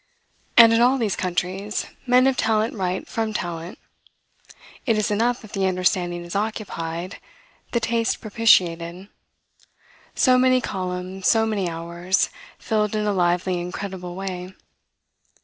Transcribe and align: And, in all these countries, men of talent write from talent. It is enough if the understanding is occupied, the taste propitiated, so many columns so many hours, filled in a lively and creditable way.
And, 0.57 0.73
in 0.73 0.81
all 0.81 0.97
these 0.97 1.15
countries, 1.15 1.85
men 2.07 2.25
of 2.25 2.35
talent 2.35 2.73
write 2.73 3.07
from 3.07 3.33
talent. 3.35 3.77
It 4.87 4.97
is 4.97 5.11
enough 5.11 5.45
if 5.45 5.51
the 5.53 5.67
understanding 5.67 6.25
is 6.25 6.35
occupied, 6.35 7.19
the 7.71 7.79
taste 7.79 8.19
propitiated, 8.19 9.09
so 10.15 10.39
many 10.39 10.59
columns 10.59 11.27
so 11.27 11.45
many 11.45 11.69
hours, 11.69 12.31
filled 12.57 12.95
in 12.95 13.05
a 13.05 13.13
lively 13.13 13.61
and 13.61 13.71
creditable 13.71 14.15
way. 14.15 14.55